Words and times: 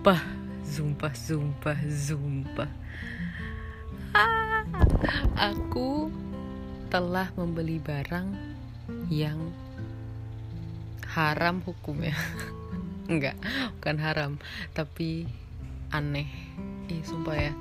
Sumpah, 0.00 0.24
sumpah, 0.64 1.12
sumpah, 1.12 1.78
sumpah. 1.84 2.70
Ah, 4.16 4.64
aku 5.36 6.08
telah 6.88 7.28
membeli 7.36 7.76
barang 7.76 8.32
yang 9.12 9.52
haram 11.04 11.60
hukumnya. 11.68 12.16
Enggak, 13.12 13.36
bukan 13.76 13.96
haram, 14.00 14.32
tapi 14.72 15.28
aneh. 15.92 16.32
Ih, 16.88 17.04
sumpah 17.04 17.36
ya. 17.36 17.52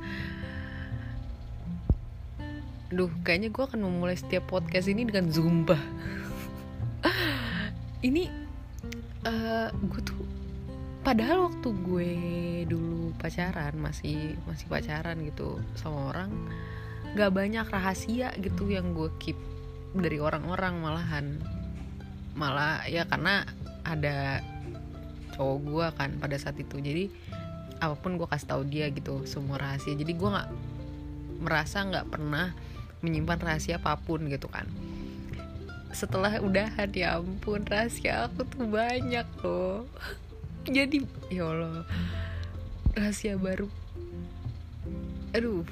Duh, 2.87 3.11
kayaknya 3.27 3.51
gue 3.51 3.63
akan 3.67 3.83
memulai 3.83 4.15
setiap 4.15 4.47
podcast 4.47 4.87
ini 4.87 5.03
dengan 5.03 5.27
zumba. 5.27 5.75
ini 8.07 8.31
uh, 9.27 9.67
gue 9.75 10.01
tuh 10.07 10.08
padahal 11.01 11.51
waktu 11.51 11.69
gue 11.85 12.11
dulu 12.67 13.15
pacaran 13.17 13.75
masih 13.79 14.35
masih 14.45 14.67
pacaran 14.67 15.17
gitu 15.23 15.59
sama 15.79 16.11
orang 16.11 16.31
nggak 17.17 17.31
banyak 17.33 17.65
rahasia 17.65 18.29
gitu 18.37 18.69
yang 18.69 18.93
gue 18.93 19.09
keep 19.17 19.37
dari 19.97 20.21
orang-orang 20.21 20.73
malahan. 20.77 21.25
Malah 22.37 22.85
ya 22.85 23.09
karena 23.09 23.41
ada 23.81 24.45
cowok 25.33 25.57
gue 25.65 25.85
kan 25.97 26.09
pada 26.21 26.35
saat 26.37 26.57
itu. 26.61 26.77
Jadi 26.77 27.09
apa 27.79 27.95
pun 27.95 28.19
gue 28.19 28.27
kasih 28.27 28.49
tahu 28.53 28.63
dia 28.69 28.91
gitu 28.93 29.25
semua 29.25 29.57
rahasia. 29.57 29.97
Jadi 29.97 30.13
gue 30.13 30.29
nggak 30.29 30.49
merasa 31.41 31.81
nggak 31.81 32.07
pernah 32.11 32.53
menyimpan 33.01 33.39
rahasia 33.41 33.81
apa 33.81 33.97
pun 33.97 34.29
gitu 34.29 34.45
kan. 34.45 34.69
Setelah 35.89 36.37
udahan 36.37 36.93
ya 36.93 37.17
ampun 37.17 37.65
rahasia 37.65 38.29
aku 38.29 38.45
tuh 38.45 38.69
banyak 38.69 39.25
loh 39.41 39.89
jadi 40.67 40.97
ya 41.31 41.47
Allah 41.47 41.87
rahasia 42.97 43.39
baru. 43.39 43.69
Aduh 45.31 45.63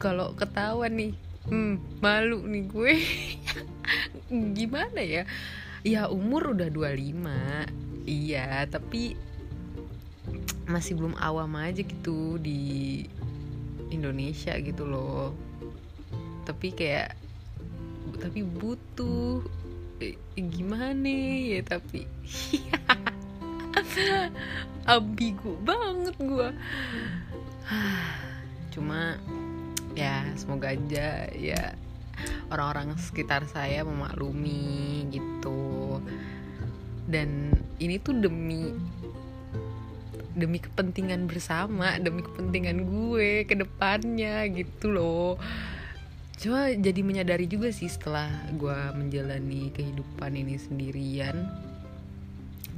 kalau 0.00 0.32
ketahuan 0.38 0.96
nih 0.96 1.12
hmm, 1.50 2.00
malu 2.00 2.44
nih 2.46 2.64
gue. 2.68 2.94
Gimana 4.58 5.00
ya? 5.02 5.24
Ya 5.82 6.06
umur 6.12 6.52
udah 6.52 6.68
25 6.68 8.06
iya 8.08 8.64
tapi 8.68 9.16
masih 10.70 10.94
belum 10.94 11.18
awam 11.18 11.58
aja 11.58 11.82
gitu 11.82 12.38
di 12.38 13.04
Indonesia 13.90 14.54
gitu 14.62 14.86
loh. 14.86 15.34
Tapi 16.46 16.70
kayak 16.72 17.18
tapi 18.20 18.46
butuh. 18.46 19.42
Eh, 20.00 20.16
gimana 20.32 21.12
ya 21.44 21.60
tapi 21.60 22.08
ambigu 24.94 25.58
banget 25.62 26.16
gue 26.18 26.48
cuma 28.74 29.18
ya 29.98 30.22
semoga 30.38 30.72
aja 30.72 31.26
ya 31.34 31.74
orang-orang 32.50 32.96
sekitar 32.98 33.46
saya 33.48 33.86
memaklumi 33.86 35.06
gitu. 35.10 35.98
Dan 37.10 37.54
ini 37.82 37.98
tuh 37.98 38.14
demi 38.18 38.70
demi 40.30 40.62
kepentingan 40.62 41.26
bersama 41.26 41.98
demi 41.98 42.22
kepentingan 42.22 42.86
gue 42.86 43.44
ke 43.46 43.54
depannya 43.58 44.46
gitu 44.50 44.94
loh. 44.94 45.34
Cuma 46.40 46.72
jadi 46.72 47.04
menyadari 47.04 47.44
juga 47.44 47.68
sih 47.68 47.90
setelah 47.90 48.30
gue 48.56 48.78
menjalani 48.96 49.74
kehidupan 49.74 50.32
ini 50.38 50.56
sendirian 50.56 51.36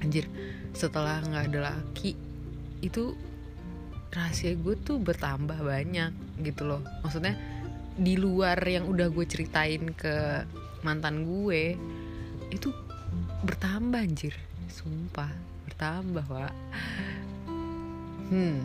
anjir 0.02 0.26
setelah 0.74 1.22
nggak 1.22 1.54
ada 1.54 1.60
laki 1.70 2.18
itu 2.82 3.14
rahasia 4.12 4.52
gue 4.58 4.74
tuh 4.82 4.98
bertambah 4.98 5.56
banyak 5.62 6.10
gitu 6.42 6.66
loh 6.66 6.82
maksudnya 7.00 7.38
di 7.96 8.18
luar 8.18 8.58
yang 8.66 8.90
udah 8.90 9.08
gue 9.08 9.24
ceritain 9.24 9.94
ke 9.94 10.44
mantan 10.82 11.24
gue 11.24 11.78
itu 12.50 12.68
bertambah 13.46 14.02
anjir 14.02 14.34
sumpah 14.68 15.30
bertambah 15.70 16.24
pak 16.26 16.54
hmm. 18.34 18.60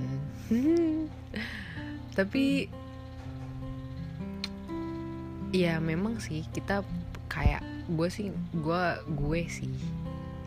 hmm. 0.50 0.98
tapi 2.18 2.68
ya 5.56 5.80
memang 5.80 6.20
sih 6.20 6.44
kita 6.52 6.84
kayak 7.32 7.64
gue 7.88 8.10
sih 8.12 8.36
gue 8.52 8.84
gue 9.16 9.42
sih 9.48 9.72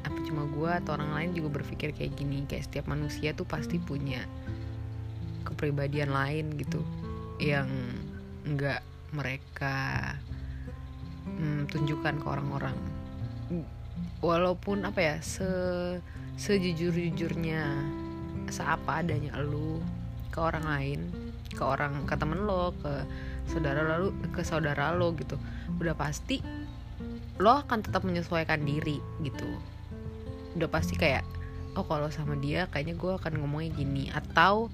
apa 0.07 0.19
cuma 0.25 0.49
gue 0.49 0.71
atau 0.71 0.97
orang 0.97 1.13
lain 1.17 1.31
juga 1.37 1.61
berpikir 1.61 1.93
kayak 1.93 2.17
gini? 2.17 2.45
Kayak 2.49 2.71
setiap 2.71 2.87
manusia 2.89 3.37
tuh 3.37 3.45
pasti 3.45 3.77
punya 3.77 4.25
kepribadian 5.45 6.13
lain 6.13 6.57
gitu 6.57 6.81
yang 7.41 7.69
nggak 8.45 8.81
mereka 9.13 10.15
hmm, 11.27 11.69
tunjukkan 11.69 12.21
ke 12.21 12.27
orang-orang. 12.27 12.77
Walaupun 14.21 14.85
apa 14.85 15.01
ya 15.01 15.17
se 15.21 15.49
sejujur 16.41 16.97
jujurnya 16.97 17.85
seapa 18.49 19.05
adanya 19.05 19.37
lu 19.45 19.85
ke 20.33 20.39
orang 20.41 20.65
lain 20.65 21.01
ke 21.51 21.61
orang 21.61 22.07
ke 22.07 22.15
temen 22.17 22.47
lo 22.47 22.73
ke 22.81 23.05
saudara 23.51 23.83
lalu 23.85 24.15
ke 24.31 24.41
saudara 24.47 24.95
lo 24.95 25.13
gitu 25.19 25.37
udah 25.83 25.93
pasti 25.93 26.41
lo 27.37 27.61
akan 27.61 27.83
tetap 27.83 28.07
menyesuaikan 28.07 28.63
diri 28.63 29.03
gitu 29.27 29.49
udah 30.57 30.69
pasti 30.71 30.99
kayak 30.99 31.23
oh 31.79 31.87
kalau 31.87 32.11
sama 32.11 32.35
dia 32.39 32.67
kayaknya 32.71 32.99
gue 32.99 33.13
akan 33.15 33.33
ngomongnya 33.43 33.71
gini. 33.75 34.05
Atau 34.11 34.71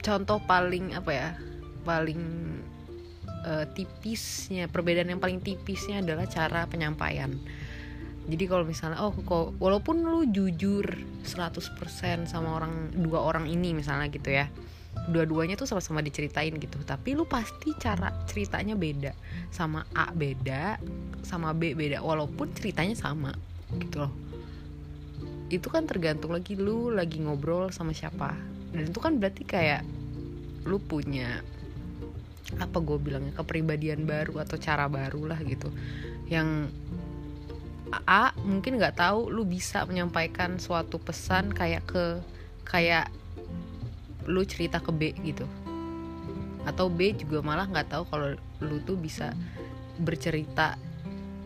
contoh 0.00 0.38
paling 0.46 0.94
apa 0.94 1.10
ya 1.10 1.28
paling 1.82 2.22
uh, 3.46 3.64
tipisnya 3.74 4.66
perbedaan 4.70 5.10
yang 5.10 5.22
paling 5.22 5.42
tipisnya 5.42 6.02
adalah 6.02 6.26
cara 6.26 6.66
penyampaian. 6.66 7.34
Jadi 8.26 8.44
kalau 8.50 8.66
misalnya 8.66 8.98
oh 9.06 9.14
kok 9.14 9.54
walaupun 9.62 10.02
lu 10.02 10.26
jujur 10.26 10.82
100% 11.22 12.26
sama 12.26 12.58
orang 12.58 12.90
dua 12.98 13.22
orang 13.22 13.46
ini 13.46 13.70
misalnya 13.70 14.10
gitu 14.10 14.34
ya 14.34 14.50
dua-duanya 15.06 15.54
tuh 15.54 15.68
sama-sama 15.70 16.02
diceritain 16.02 16.56
gitu 16.58 16.82
tapi 16.82 17.14
lu 17.14 17.22
pasti 17.30 17.70
cara 17.78 18.10
ceritanya 18.26 18.74
beda. 18.74 19.14
Sama 19.54 19.86
A 19.94 20.10
beda 20.10 20.82
sama 21.22 21.54
B 21.54 21.74
beda 21.78 22.02
walaupun 22.02 22.50
ceritanya 22.54 22.98
sama 22.98 23.30
gitu. 23.74 24.06
Loh 24.06 24.12
itu 25.46 25.70
kan 25.70 25.86
tergantung 25.86 26.34
lagi 26.34 26.58
lu 26.58 26.90
lagi 26.90 27.22
ngobrol 27.22 27.70
sama 27.70 27.94
siapa. 27.94 28.34
Dan 28.74 28.90
itu 28.90 28.98
kan 28.98 29.22
berarti 29.22 29.46
kayak 29.46 29.86
lu 30.66 30.82
punya 30.82 31.42
apa 32.58 32.78
gue 32.78 32.98
bilangnya 32.98 33.34
kepribadian 33.34 34.06
baru 34.06 34.42
atau 34.42 34.58
cara 34.58 34.90
baru 34.90 35.30
lah 35.30 35.38
gitu. 35.46 35.70
Yang 36.26 36.74
A 38.02 38.34
mungkin 38.42 38.82
nggak 38.82 38.98
tahu 38.98 39.30
lu 39.30 39.46
bisa 39.46 39.86
menyampaikan 39.86 40.58
suatu 40.58 40.98
pesan 40.98 41.54
kayak 41.54 41.86
ke 41.86 42.04
kayak 42.66 43.06
lu 44.26 44.42
cerita 44.42 44.82
ke 44.82 44.90
B 44.90 45.14
gitu. 45.22 45.46
Atau 46.66 46.90
B 46.90 47.14
juga 47.14 47.38
malah 47.46 47.70
nggak 47.70 47.94
tahu 47.94 48.02
kalau 48.10 48.34
lu 48.58 48.82
tuh 48.82 48.98
bisa 48.98 49.30
bercerita 50.02 50.74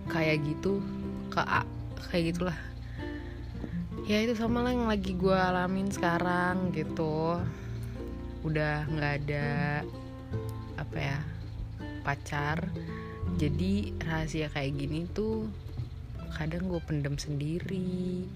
kayak 0.09 0.41
gitu 0.49 0.81
ke 1.29 1.45
A 1.45 1.61
kayak 2.09 2.33
gitulah. 2.34 2.59
Ya 4.11 4.27
itu 4.27 4.34
sama 4.34 4.65
lah 4.65 4.75
yang 4.75 4.91
lagi 4.91 5.15
gue 5.15 5.37
alamin 5.37 5.93
sekarang 5.93 6.75
gitu. 6.75 7.38
Udah 8.43 8.88
nggak 8.91 9.12
ada 9.22 9.49
apa 10.81 10.97
ya 10.97 11.19
pacar. 12.03 12.66
Jadi 13.39 13.94
rahasia 14.03 14.51
kayak 14.51 14.75
gini 14.75 15.07
tuh 15.15 15.47
kadang 16.34 16.66
gue 16.66 16.80
pendem 16.83 17.15
sendiri. 17.21 18.27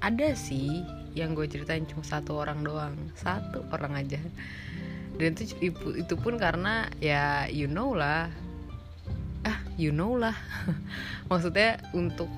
Ada 0.00 0.32
sih 0.32 0.82
yang 1.14 1.36
gue 1.36 1.46
ceritain 1.46 1.86
cuma 1.86 2.02
satu 2.02 2.40
orang 2.40 2.64
doang. 2.66 2.96
Satu 3.14 3.62
orang 3.70 4.00
aja. 4.00 4.18
Dan 5.20 5.36
itu 5.36 5.54
itu 5.94 6.14
pun 6.16 6.40
karena 6.40 6.88
ya 6.98 7.46
you 7.46 7.68
know 7.68 7.92
lah. 7.92 8.32
Ah 9.46 9.62
you 9.78 9.92
know 9.92 10.16
lah. 10.16 10.34
Maksudnya 11.30 11.78
untuk 11.92 12.32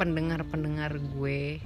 pendengar-pendengar 0.00 0.96
gue 1.12 1.60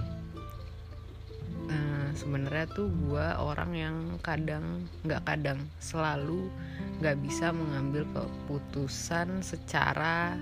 uh, 1.71 2.09
sebenarnya 2.19 2.67
tuh 2.75 2.91
gue 2.91 3.27
orang 3.39 3.71
yang 3.79 3.97
kadang 4.27 4.91
nggak 5.07 5.23
kadang 5.23 5.63
selalu 5.79 6.51
nggak 6.99 7.15
bisa 7.23 7.55
mengambil 7.55 8.03
keputusan 8.11 9.39
secara 9.39 10.35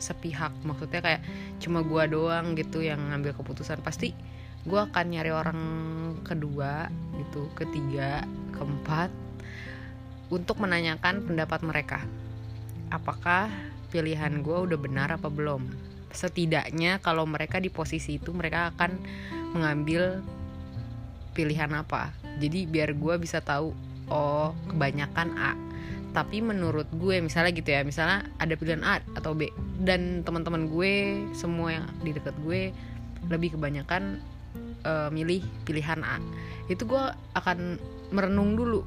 sepihak. 0.00 0.56
Maksudnya 0.64 1.04
kayak 1.04 1.22
cuma 1.60 1.84
gue 1.84 2.02
doang 2.08 2.56
gitu 2.56 2.80
yang 2.80 3.12
ngambil 3.12 3.36
keputusan. 3.36 3.84
Pasti 3.84 4.16
gue 4.64 4.80
akan 4.80 5.06
nyari 5.12 5.32
orang 5.36 5.60
kedua 6.24 6.88
gitu 7.20 7.52
ketiga 7.60 8.24
keempat 8.56 9.12
untuk 10.32 10.64
menanyakan 10.64 11.28
pendapat 11.28 11.60
mereka. 11.60 12.00
Apakah 12.88 13.52
pilihan 13.92 14.40
gue 14.40 14.56
udah 14.64 14.78
benar 14.80 15.12
apa 15.12 15.28
belum 15.28 15.85
setidaknya 16.16 16.98
kalau 17.04 17.28
mereka 17.28 17.60
di 17.60 17.68
posisi 17.68 18.16
itu 18.16 18.32
mereka 18.32 18.72
akan 18.72 18.96
mengambil 19.52 20.24
pilihan 21.36 21.68
apa. 21.76 22.16
Jadi 22.40 22.64
biar 22.64 22.96
gue 22.96 23.14
bisa 23.20 23.44
tahu 23.44 23.76
oh 24.08 24.56
kebanyakan 24.72 25.36
A. 25.36 25.52
Tapi 26.16 26.40
menurut 26.40 26.88
gue 26.96 27.20
misalnya 27.20 27.52
gitu 27.52 27.68
ya 27.68 27.84
misalnya 27.84 28.24
ada 28.40 28.56
pilihan 28.56 28.80
A 28.80 29.04
atau 29.12 29.36
B 29.36 29.52
dan 29.84 30.24
teman-teman 30.24 30.72
gue 30.72 31.20
semua 31.36 31.76
yang 31.76 31.86
di 32.00 32.16
dekat 32.16 32.32
gue 32.40 32.72
lebih 33.28 33.60
kebanyakan 33.60 34.24
uh, 34.88 35.12
milih 35.12 35.44
pilihan 35.68 36.00
A. 36.00 36.16
Itu 36.72 36.88
gue 36.88 37.04
akan 37.36 37.76
merenung 38.16 38.56
dulu. 38.56 38.80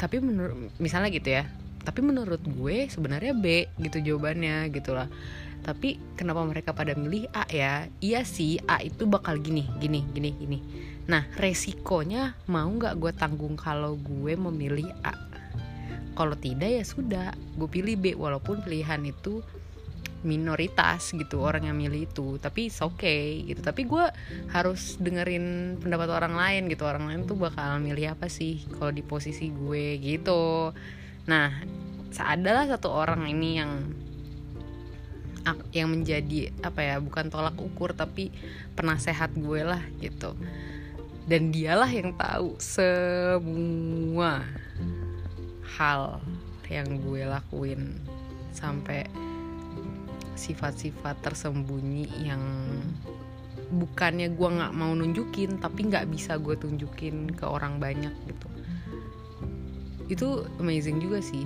Tapi 0.00 0.20
menurut 0.24 0.72
misalnya 0.80 1.12
gitu 1.12 1.28
ya 1.28 1.44
tapi 1.86 2.02
menurut 2.02 2.42
gue 2.42 2.90
sebenarnya 2.90 3.32
B 3.32 3.70
gitu 3.78 4.02
jawabannya 4.02 4.66
gitulah 4.74 5.06
tapi 5.66 5.98
kenapa 6.14 6.46
mereka 6.46 6.70
pada 6.70 6.94
milih 6.94 7.26
A 7.34 7.42
ya? 7.50 7.90
Iya 7.98 8.22
sih 8.22 8.62
A 8.70 8.78
itu 8.86 9.02
bakal 9.10 9.42
gini 9.42 9.66
gini 9.82 10.06
gini 10.14 10.30
gini. 10.38 10.58
Nah 11.10 11.26
resikonya 11.34 12.38
mau 12.46 12.70
nggak 12.70 12.94
gue 13.02 13.10
tanggung 13.18 13.58
kalau 13.58 13.98
gue 13.98 14.38
memilih 14.38 14.86
A? 15.02 15.10
Kalau 16.14 16.38
tidak 16.38 16.70
ya 16.70 16.84
sudah 16.86 17.34
gue 17.58 17.66
pilih 17.66 17.98
B. 17.98 18.14
Walaupun 18.14 18.62
pilihan 18.62 19.02
itu 19.10 19.42
minoritas 20.22 21.10
gitu 21.10 21.42
orang 21.42 21.66
yang 21.66 21.74
milih 21.74 22.06
itu. 22.06 22.38
Tapi 22.38 22.70
oke 22.70 23.02
okay 23.02 23.42
gitu. 23.50 23.58
Tapi 23.58 23.90
gue 23.90 24.06
harus 24.54 25.02
dengerin 25.02 25.76
pendapat 25.82 26.14
orang 26.14 26.38
lain 26.38 26.70
gitu. 26.70 26.86
Orang 26.86 27.10
lain 27.10 27.26
tuh 27.26 27.34
bakal 27.34 27.82
milih 27.82 28.14
apa 28.14 28.30
sih 28.30 28.62
kalau 28.78 28.94
di 28.94 29.02
posisi 29.02 29.50
gue 29.50 29.98
gitu 29.98 30.70
nah 31.26 31.52
adalah 32.16 32.64
satu 32.64 32.88
orang 32.88 33.28
ini 33.28 33.60
yang 33.60 33.72
yang 35.70 35.94
menjadi 35.94 36.50
apa 36.64 36.82
ya 36.82 36.96
bukan 36.98 37.30
tolak 37.30 37.54
ukur 37.60 37.94
tapi 37.94 38.34
penasehat 38.74 39.30
gue 39.38 39.62
lah 39.62 39.82
gitu. 40.02 40.34
Dan 41.26 41.50
dialah 41.54 41.90
yang 41.90 42.14
tahu 42.18 42.58
semua 42.58 44.42
hal 45.78 46.22
yang 46.66 46.98
gue 47.02 47.22
lakuin 47.26 47.94
sampai 48.50 49.06
sifat-sifat 50.34 51.18
tersembunyi 51.22 52.26
yang 52.26 52.42
bukannya 53.70 54.30
gue 54.30 54.48
nggak 54.50 54.74
mau 54.74 54.94
nunjukin 54.94 55.58
tapi 55.58 55.90
nggak 55.90 56.06
bisa 56.10 56.38
gue 56.38 56.54
tunjukin 56.54 57.34
ke 57.34 57.42
orang 57.42 57.82
banyak 57.82 58.14
gitu 58.30 58.46
itu 60.06 60.46
amazing 60.62 61.02
juga 61.02 61.18
sih. 61.18 61.42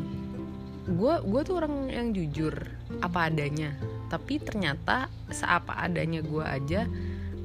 Gue 0.90 1.20
gue 1.22 1.40
tuh 1.44 1.60
orang 1.60 1.88
yang 1.88 2.12
jujur 2.12 2.52
apa 3.00 3.32
adanya. 3.32 3.72
Tapi 4.10 4.42
ternyata 4.42 5.06
seapa 5.30 5.78
adanya 5.78 6.20
gue 6.20 6.42
aja 6.44 6.84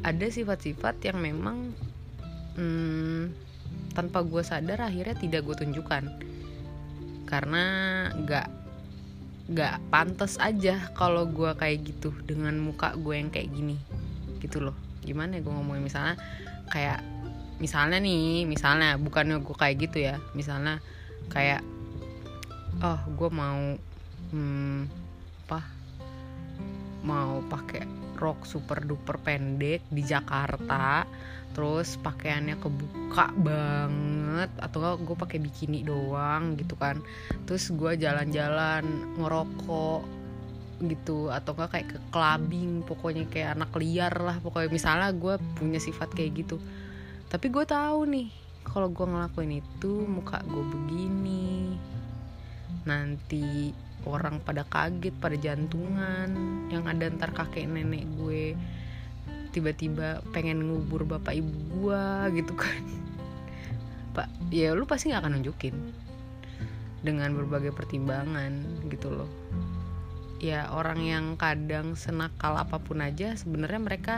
ada 0.02 0.28
sifat-sifat 0.28 1.02
yang 1.06 1.18
memang 1.22 1.74
hmm, 2.58 3.32
tanpa 3.94 4.22
gue 4.26 4.44
sadar 4.44 4.84
akhirnya 4.84 5.16
tidak 5.16 5.48
gue 5.48 5.56
tunjukkan. 5.56 6.04
Karena 7.26 7.64
nggak 8.12 8.48
nggak 9.46 9.76
pantas 9.94 10.42
aja 10.42 10.90
kalau 10.98 11.30
gue 11.30 11.54
kayak 11.54 11.86
gitu 11.86 12.10
dengan 12.26 12.58
muka 12.58 12.98
gue 12.98 13.16
yang 13.16 13.30
kayak 13.32 13.54
gini. 13.54 13.78
Gitu 14.42 14.60
loh. 14.60 14.76
Gimana 15.06 15.38
ya 15.38 15.42
gue 15.46 15.54
ngomongin 15.54 15.86
misalnya 15.86 16.16
kayak 16.74 17.00
misalnya 17.56 18.02
nih 18.04 18.44
misalnya 18.44 19.00
bukannya 19.00 19.40
gue 19.40 19.56
kayak 19.56 19.76
gitu 19.86 19.98
ya. 20.02 20.18
Misalnya 20.34 20.82
kayak 21.32 21.62
oh 22.84 23.00
gue 23.16 23.30
mau 23.32 23.78
hmm, 24.34 24.80
apa 25.46 25.62
mau 27.06 27.40
pakai 27.46 27.86
rok 28.18 28.48
super 28.48 28.82
duper 28.82 29.20
pendek 29.22 29.86
di 29.92 30.02
Jakarta 30.02 31.06
terus 31.56 31.96
pakaiannya 32.04 32.60
kebuka 32.60 33.32
banget 33.40 34.52
atau 34.60 35.00
gue 35.00 35.16
pakai 35.16 35.40
bikini 35.40 35.88
doang 35.88 36.60
gitu 36.60 36.76
kan. 36.76 37.00
Terus 37.48 37.72
gue 37.72 37.96
jalan-jalan 37.96 38.84
ngerokok 39.16 40.04
gitu 40.84 41.32
atau 41.32 41.56
enggak 41.56 41.72
kayak 41.72 41.88
ke 41.96 42.00
clubbing 42.12 42.84
pokoknya 42.84 43.24
kayak 43.32 43.56
anak 43.56 43.72
liar 43.80 44.12
lah 44.20 44.36
pokoknya. 44.44 44.68
Misalnya 44.68 45.16
gue 45.16 45.40
punya 45.56 45.80
sifat 45.80 46.12
kayak 46.12 46.44
gitu. 46.44 46.60
Tapi 47.32 47.48
gue 47.48 47.64
tahu 47.64 48.04
nih 48.04 48.28
kalau 48.66 48.90
gue 48.90 49.06
ngelakuin 49.06 49.62
itu 49.62 50.04
muka 50.04 50.42
gue 50.44 50.66
begini. 50.66 51.78
Nanti 52.84 53.72
orang 54.04 54.42
pada 54.42 54.66
kaget 54.66 55.16
pada 55.22 55.38
jantungan. 55.38 56.30
Yang 56.74 56.84
ada 56.90 57.06
ntar 57.14 57.32
kakek 57.32 57.70
nenek 57.70 58.04
gue 58.18 58.58
tiba-tiba 59.56 60.20
pengen 60.36 60.68
ngubur 60.68 61.08
bapak 61.08 61.40
ibu 61.40 61.56
gua 61.80 62.28
gitu 62.36 62.52
kan. 62.60 62.84
Pak 64.12 64.28
ya 64.52 64.76
lu 64.76 64.84
pasti 64.84 65.08
nggak 65.14 65.24
akan 65.24 65.34
nunjukin. 65.40 65.76
Dengan 67.00 67.32
berbagai 67.38 67.72
pertimbangan 67.72 68.84
gitu 68.92 69.14
loh. 69.14 69.32
Ya 70.44 70.68
orang 70.76 71.00
yang 71.00 71.26
kadang 71.40 71.96
senakal 71.96 72.60
apa 72.60 72.82
pun 72.84 73.00
aja 73.00 73.40
sebenarnya 73.40 73.80
mereka 73.80 74.16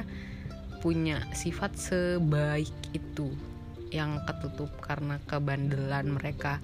punya 0.81 1.21
sifat 1.33 1.77
sebaik 1.77 2.73
itu 2.97 3.29
yang 3.91 4.23
ketutup 4.27 4.69
karena 4.83 5.19
kebandelan 5.25 6.11
mereka. 6.11 6.59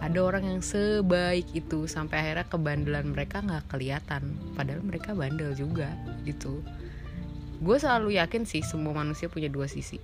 Ada 0.00 0.18
orang 0.20 0.44
yang 0.48 0.60
sebaik 0.60 1.48
itu 1.56 1.88
sampai 1.88 2.20
akhirnya 2.20 2.46
kebandelan 2.48 3.06
mereka 3.12 3.40
nggak 3.44 3.68
kelihatan. 3.72 4.36
Padahal 4.56 4.82
mereka 4.84 5.12
bandel 5.12 5.52
juga 5.56 5.92
gitu. 6.24 6.64
Gue 7.60 7.76
selalu 7.80 8.18
yakin 8.20 8.44
sih 8.44 8.60
semua 8.60 8.92
manusia 8.92 9.30
punya 9.30 9.48
dua 9.48 9.68
sisi. 9.70 10.00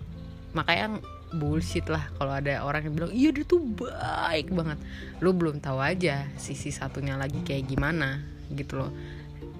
Makanya 0.56 0.98
bullshit 1.30 1.86
lah 1.86 2.10
kalau 2.18 2.34
ada 2.34 2.66
orang 2.66 2.90
yang 2.90 2.94
bilang 2.98 3.12
iya 3.14 3.30
dia 3.30 3.44
tuh 3.46 3.62
baik 3.62 4.50
banget. 4.50 4.78
Lu 5.22 5.30
belum 5.36 5.62
tahu 5.62 5.78
aja 5.78 6.26
sisi 6.40 6.74
satunya 6.74 7.14
lagi 7.14 7.40
kayak 7.44 7.70
gimana 7.70 8.20
gitu 8.52 8.82
loh. 8.84 8.90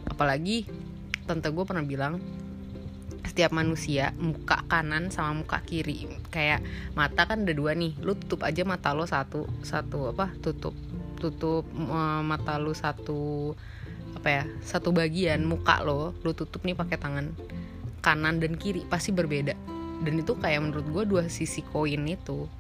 Apalagi 0.09 0.67
tante 1.29 1.49
gue 1.53 1.65
pernah 1.65 1.87
bilang 1.87 2.19
setiap 3.31 3.55
manusia 3.55 4.11
muka 4.19 4.67
kanan 4.67 5.15
sama 5.15 5.47
muka 5.47 5.63
kiri. 5.63 6.11
Kayak 6.35 6.67
mata 6.99 7.31
kan 7.31 7.47
ada 7.47 7.55
dua 7.55 7.79
nih 7.79 7.95
lu 8.03 8.19
tutup 8.19 8.43
aja 8.43 8.67
mata 8.67 8.91
lo 8.91 9.07
satu 9.07 9.47
satu 9.63 10.11
apa 10.11 10.35
tutup. 10.43 10.75
Tutup 11.23 11.63
uh, 11.71 12.27
mata 12.27 12.59
lu 12.59 12.75
satu 12.75 13.55
apa 14.19 14.29
ya 14.29 14.43
satu 14.67 14.91
bagian 14.91 15.47
muka 15.47 15.79
lo 15.87 16.11
lu 16.27 16.35
tutup 16.35 16.67
nih 16.67 16.75
pakai 16.75 16.99
tangan 16.99 17.31
kanan 18.03 18.43
dan 18.43 18.59
kiri 18.59 18.83
pasti 18.91 19.15
berbeda. 19.15 19.55
Dan 20.03 20.19
itu 20.19 20.35
kayak 20.35 20.67
menurut 20.67 20.87
gue 20.91 21.05
dua 21.07 21.25
sisi 21.31 21.63
koin 21.63 22.03
itu 22.11 22.51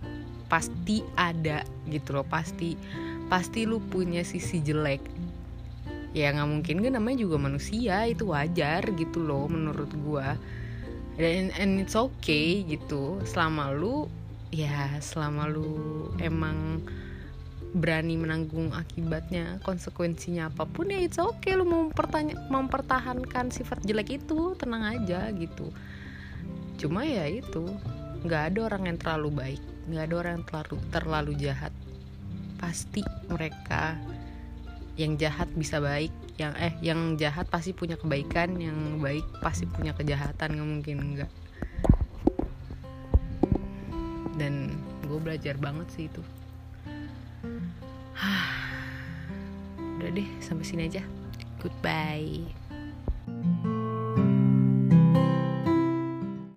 pasti 0.47 1.03
ada 1.19 1.67
gitu 1.91 2.15
loh 2.15 2.27
pasti 2.27 2.79
pasti 3.27 3.67
lu 3.67 3.83
punya 3.83 4.23
sisi 4.23 4.63
jelek. 4.63 5.03
Ya 6.11 6.35
nggak 6.35 6.51
mungkin 6.51 6.77
kan 6.83 6.93
namanya 6.99 7.23
juga 7.23 7.39
manusia 7.39 8.03
itu 8.07 8.35
wajar 8.35 8.83
gitu 8.99 9.23
loh 9.23 9.47
menurut 9.47 9.91
gue 9.95 10.27
dan 11.21 11.53
and 11.61 11.85
it's 11.85 11.93
okay 11.93 12.65
gitu. 12.65 13.21
Selama 13.29 13.71
lu 13.77 14.09
ya 14.51 14.97
selama 15.05 15.47
lu 15.47 16.09
emang 16.19 16.81
berani 17.71 18.19
menanggung 18.19 18.75
akibatnya 18.75 19.63
konsekuensinya 19.63 20.51
apa 20.51 20.67
pun 20.67 20.91
ya 20.91 20.99
it's 20.99 21.21
okay. 21.21 21.55
Lu 21.55 21.69
mau 21.69 21.93
mempertahankan 22.51 23.53
sifat 23.53 23.85
jelek 23.85 24.25
itu 24.25 24.57
tenang 24.57 24.97
aja 24.99 25.29
gitu. 25.37 25.69
Cuma 26.81 27.05
ya 27.05 27.29
itu 27.29 27.69
nggak 28.25 28.53
ada 28.53 28.73
orang 28.73 28.83
yang 28.89 28.99
terlalu 29.01 29.31
baik 29.33 29.63
nggak 29.91 30.05
ada 30.07 30.15
orang 30.23 30.33
yang 30.39 30.47
terlalu 30.47 30.77
terlalu 30.95 31.33
jahat. 31.41 31.73
Pasti 32.61 33.03
mereka 33.27 33.97
yang 35.01 35.17
jahat 35.17 35.49
bisa 35.57 35.81
baik 35.81 36.13
yang 36.41 36.57
eh 36.57 36.73
yang 36.81 37.21
jahat 37.21 37.45
pasti 37.53 37.77
punya 37.77 38.01
kebaikan 38.01 38.57
yang 38.57 38.97
baik 38.97 39.29
pasti 39.45 39.69
punya 39.69 39.93
kejahatan 39.93 40.57
nggak 40.57 40.69
mungkin 40.73 40.97
enggak 41.05 41.31
dan 44.41 44.73
gue 45.05 45.21
belajar 45.21 45.61
banget 45.61 45.85
sih 45.93 46.09
itu. 46.09 46.25
Udah 50.01 50.11
deh 50.17 50.29
sampai 50.41 50.65
sini 50.65 50.89
aja. 50.89 51.05
Goodbye 51.61 52.70